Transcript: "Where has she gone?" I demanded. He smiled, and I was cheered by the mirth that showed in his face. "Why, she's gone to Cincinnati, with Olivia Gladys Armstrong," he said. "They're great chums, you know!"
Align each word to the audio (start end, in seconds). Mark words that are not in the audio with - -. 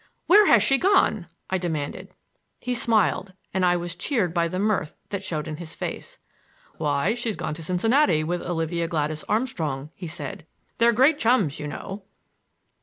"Where 0.25 0.47
has 0.47 0.63
she 0.63 0.79
gone?" 0.79 1.27
I 1.51 1.59
demanded. 1.59 2.09
He 2.59 2.73
smiled, 2.73 3.33
and 3.53 3.63
I 3.63 3.75
was 3.77 3.95
cheered 3.95 4.33
by 4.33 4.47
the 4.47 4.57
mirth 4.57 4.95
that 5.11 5.23
showed 5.23 5.47
in 5.47 5.57
his 5.57 5.75
face. 5.75 6.17
"Why, 6.79 7.13
she's 7.13 7.35
gone 7.35 7.53
to 7.53 7.63
Cincinnati, 7.63 8.23
with 8.23 8.41
Olivia 8.41 8.87
Gladys 8.87 9.23
Armstrong," 9.25 9.91
he 9.93 10.07
said. 10.07 10.47
"They're 10.79 10.91
great 10.91 11.19
chums, 11.19 11.59
you 11.59 11.67
know!" 11.67 12.01